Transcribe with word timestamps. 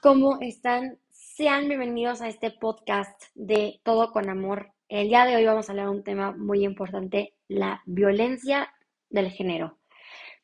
¿cómo 0.00 0.38
están? 0.40 0.98
Sean 1.10 1.66
bienvenidos 1.66 2.20
a 2.20 2.28
este 2.28 2.52
podcast 2.52 3.20
de 3.34 3.80
Todo 3.82 4.12
con 4.12 4.30
Amor. 4.30 4.72
El 4.88 5.08
día 5.08 5.24
de 5.24 5.34
hoy 5.34 5.44
vamos 5.44 5.68
a 5.68 5.72
hablar 5.72 5.86
de 5.86 5.92
un 5.92 6.04
tema 6.04 6.36
muy 6.36 6.64
importante, 6.64 7.34
la 7.48 7.82
violencia 7.84 8.72
del 9.10 9.30
género. 9.30 9.78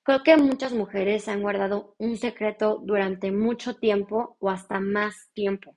Creo 0.02 0.24
que 0.24 0.36
muchas 0.36 0.72
mujeres 0.72 1.28
han 1.28 1.42
guardado 1.42 1.94
un 1.98 2.16
secreto 2.16 2.80
durante 2.82 3.30
mucho 3.30 3.76
tiempo 3.76 4.36
o 4.40 4.50
hasta 4.50 4.80
más 4.80 5.30
tiempo. 5.34 5.76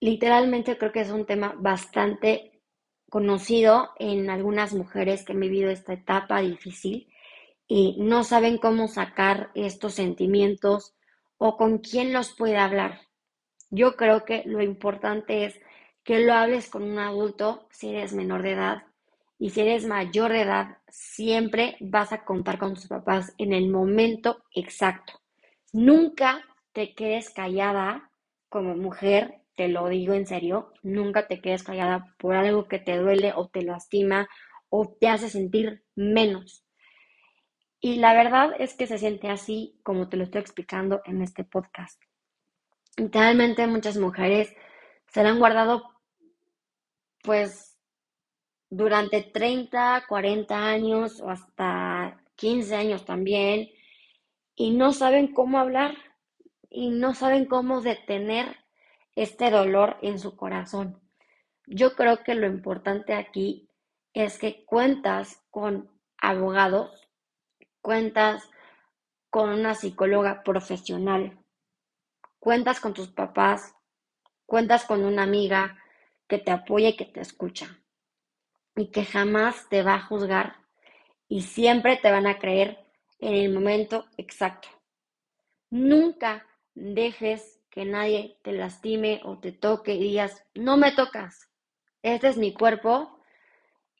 Literalmente 0.00 0.76
creo 0.76 0.90
que 0.90 1.00
es 1.00 1.10
un 1.10 1.26
tema 1.26 1.54
bastante 1.56 2.60
conocido 3.08 3.90
en 4.00 4.30
algunas 4.30 4.74
mujeres 4.74 5.24
que 5.24 5.32
han 5.32 5.40
vivido 5.40 5.70
esta 5.70 5.92
etapa 5.92 6.40
difícil 6.40 7.08
y 7.68 7.96
no 8.00 8.24
saben 8.24 8.58
cómo 8.58 8.88
sacar 8.88 9.50
estos 9.54 9.94
sentimientos 9.94 10.94
o 11.38 11.56
con 11.56 11.78
quién 11.78 12.12
los 12.12 12.34
puede 12.34 12.56
hablar. 12.56 13.00
Yo 13.70 13.96
creo 13.96 14.24
que 14.24 14.42
lo 14.46 14.62
importante 14.62 15.44
es 15.46 15.60
que 16.04 16.20
lo 16.20 16.34
hables 16.34 16.68
con 16.70 16.82
un 16.82 16.98
adulto 16.98 17.66
si 17.70 17.90
eres 17.90 18.12
menor 18.12 18.42
de 18.42 18.52
edad 18.52 18.82
y 19.38 19.50
si 19.50 19.62
eres 19.62 19.86
mayor 19.86 20.32
de 20.32 20.42
edad, 20.42 20.78
siempre 20.88 21.76
vas 21.80 22.12
a 22.12 22.24
contar 22.24 22.58
con 22.58 22.74
tus 22.74 22.86
papás 22.86 23.34
en 23.38 23.52
el 23.52 23.68
momento 23.68 24.44
exacto. 24.54 25.20
Nunca 25.72 26.44
te 26.72 26.94
quedes 26.94 27.30
callada 27.30 28.10
como 28.48 28.76
mujer, 28.76 29.42
te 29.56 29.68
lo 29.68 29.88
digo 29.88 30.14
en 30.14 30.26
serio, 30.26 30.72
nunca 30.82 31.26
te 31.26 31.40
quedes 31.40 31.62
callada 31.64 32.14
por 32.18 32.36
algo 32.36 32.68
que 32.68 32.78
te 32.78 32.96
duele 32.96 33.32
o 33.34 33.48
te 33.48 33.62
lastima 33.62 34.28
o 34.68 34.88
te 35.00 35.08
hace 35.08 35.28
sentir 35.28 35.82
menos. 35.96 36.63
Y 37.84 37.96
la 37.96 38.14
verdad 38.14 38.54
es 38.58 38.72
que 38.72 38.86
se 38.86 38.96
siente 38.96 39.28
así 39.28 39.78
como 39.82 40.08
te 40.08 40.16
lo 40.16 40.24
estoy 40.24 40.40
explicando 40.40 41.02
en 41.04 41.20
este 41.20 41.44
podcast. 41.44 42.02
Literalmente 42.96 43.66
muchas 43.66 43.98
mujeres 43.98 44.56
se 45.08 45.22
la 45.22 45.28
han 45.28 45.38
guardado 45.38 45.82
pues 47.22 47.76
durante 48.70 49.20
30, 49.20 50.06
40 50.08 50.66
años 50.66 51.20
o 51.20 51.28
hasta 51.28 52.24
15 52.36 52.74
años 52.74 53.04
también 53.04 53.68
y 54.54 54.70
no 54.70 54.94
saben 54.94 55.34
cómo 55.34 55.58
hablar 55.58 55.94
y 56.70 56.88
no 56.88 57.12
saben 57.12 57.44
cómo 57.44 57.82
detener 57.82 58.64
este 59.14 59.50
dolor 59.50 59.98
en 60.00 60.18
su 60.18 60.36
corazón. 60.36 61.02
Yo 61.66 61.96
creo 61.96 62.24
que 62.24 62.34
lo 62.34 62.46
importante 62.46 63.12
aquí 63.12 63.68
es 64.14 64.38
que 64.38 64.64
cuentas 64.64 65.44
con 65.50 65.90
abogados 66.16 67.03
cuentas 67.84 68.48
con 69.28 69.50
una 69.50 69.74
psicóloga 69.74 70.42
profesional, 70.42 71.38
cuentas 72.38 72.80
con 72.80 72.94
tus 72.94 73.08
papás, 73.08 73.74
cuentas 74.46 74.86
con 74.86 75.04
una 75.04 75.24
amiga 75.24 75.76
que 76.26 76.38
te 76.38 76.50
apoya 76.50 76.88
y 76.88 76.96
que 76.96 77.04
te 77.04 77.20
escucha 77.20 77.78
y 78.74 78.90
que 78.90 79.04
jamás 79.04 79.68
te 79.68 79.82
va 79.82 79.96
a 79.96 80.00
juzgar 80.00 80.56
y 81.28 81.42
siempre 81.42 81.98
te 81.98 82.10
van 82.10 82.26
a 82.26 82.38
creer 82.38 82.86
en 83.18 83.34
el 83.34 83.52
momento 83.52 84.06
exacto. 84.16 84.68
Nunca 85.68 86.46
dejes 86.74 87.60
que 87.68 87.84
nadie 87.84 88.38
te 88.42 88.52
lastime 88.52 89.20
o 89.24 89.40
te 89.40 89.52
toque 89.52 89.92
y 89.92 90.04
digas, 90.04 90.42
no 90.54 90.78
me 90.78 90.92
tocas, 90.92 91.50
este 92.00 92.28
es 92.28 92.38
mi 92.38 92.54
cuerpo 92.54 93.20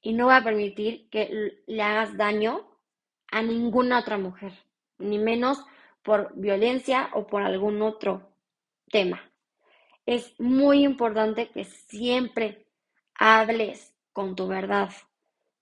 y 0.01 0.15
no 0.15 0.25
voy 0.25 0.37
a 0.37 0.43
permitir 0.43 1.11
que 1.11 1.61
le 1.67 1.83
hagas 1.83 2.17
daño 2.17 2.74
a 3.35 3.43
ninguna 3.43 3.99
otra 3.99 4.17
mujer, 4.17 4.53
ni 4.99 5.19
menos 5.19 5.59
por 6.05 6.33
violencia 6.37 7.11
o 7.15 7.27
por 7.27 7.43
algún 7.43 7.83
otro 7.83 8.33
tema. 8.93 9.21
Es 10.07 10.39
muy 10.39 10.85
importante 10.85 11.51
que 11.51 11.65
siempre 11.65 12.69
hables 13.19 13.93
con 14.13 14.37
tu 14.37 14.47
verdad. 14.47 14.91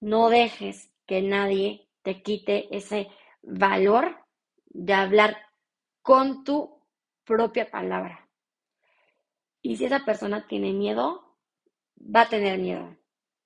No 0.01 0.29
dejes 0.29 0.92
que 1.07 1.23
nadie 1.23 1.89
te 2.02 2.20
quite 2.20 2.77
ese 2.77 3.08
valor 3.41 4.19
de 4.67 4.92
hablar 4.92 5.39
con 6.02 6.45
tu 6.45 6.79
propia 7.25 7.70
palabra. 7.70 8.29
Y 9.63 9.79
si 9.79 9.86
esa 9.86 10.05
persona 10.05 10.46
tiene 10.46 10.75
miedo, 10.75 11.39
va 11.96 12.23
a 12.23 12.29
tener 12.29 12.58
miedo. 12.58 12.98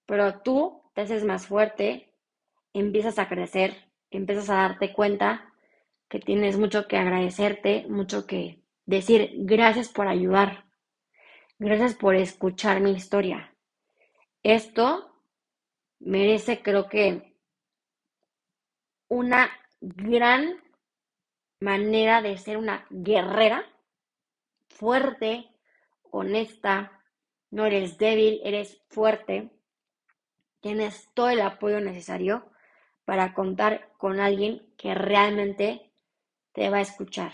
Pero 0.05 0.41
tú 0.41 0.83
te 0.95 1.03
haces 1.03 1.23
más 1.23 1.47
fuerte, 1.47 2.13
empiezas 2.73 3.21
a 3.21 3.29
crecer 3.29 3.86
empiezas 4.17 4.51
a 4.51 4.57
darte 4.57 4.93
cuenta 4.93 5.53
que 6.09 6.21
tienes 6.21 6.59
mucho 6.59 6.87
que 6.87 6.97
agradecerte, 6.97 7.87
mucho 7.89 8.27
que 8.27 8.63
decir 8.85 9.33
gracias 9.35 9.89
por 9.89 10.09
ayudar, 10.09 10.65
gracias 11.59 11.95
por 11.95 12.15
escuchar 12.15 12.81
mi 12.81 12.93
historia. 12.93 13.55
Esto 14.43 15.13
merece, 15.99 16.63
creo 16.63 16.89
que, 16.89 17.35
una 19.09 19.51
gran 19.81 20.61
manera 21.61 22.23
de 22.23 22.39
ser 22.39 22.57
una 22.57 22.87
guerrera 22.91 23.65
fuerte, 24.69 25.49
honesta, 26.11 27.03
no 27.51 27.67
eres 27.67 27.99
débil, 27.99 28.41
eres 28.45 28.83
fuerte, 28.89 29.51
tienes 30.61 31.09
todo 31.15 31.31
el 31.31 31.41
apoyo 31.41 31.81
necesario 31.81 32.51
para 33.07 33.33
contar 33.33 33.93
con 33.97 34.21
alguien 34.21 34.75
que 34.77 34.95
realmente 34.95 35.93
te 36.53 36.69
va 36.69 36.79
a 36.79 36.83
escuchar. 36.83 37.33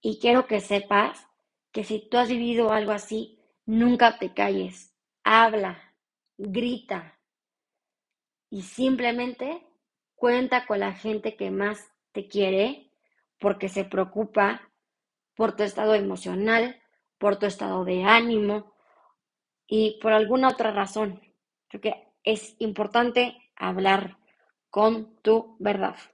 Y 0.00 0.20
quiero 0.20 0.46
que 0.46 0.60
sepas 0.60 1.26
que 1.72 1.84
si 1.84 2.08
tú 2.08 2.16
has 2.16 2.28
vivido 2.28 2.72
algo 2.72 2.92
así, 2.92 3.40
nunca 3.66 4.16
te 4.18 4.32
calles, 4.32 4.94
habla, 5.24 5.94
grita 6.38 7.18
y 8.48 8.62
simplemente 8.62 9.66
cuenta 10.14 10.66
con 10.66 10.80
la 10.80 10.92
gente 10.92 11.36
que 11.36 11.50
más 11.50 11.90
te 12.12 12.28
quiere 12.28 12.92
porque 13.40 13.68
se 13.68 13.84
preocupa 13.84 14.70
por 15.34 15.56
tu 15.56 15.64
estado 15.64 15.94
emocional, 15.94 16.80
por 17.18 17.38
tu 17.38 17.46
estado 17.46 17.84
de 17.84 18.04
ánimo 18.04 18.72
y 19.66 19.98
por 20.00 20.12
alguna 20.12 20.48
otra 20.48 20.70
razón. 20.70 21.20
Creo 21.68 21.80
que 21.80 22.08
es 22.22 22.54
importante 22.60 23.36
hablar 23.56 24.17
con 24.70 25.14
tu 25.22 25.56
verdad. 25.60 25.98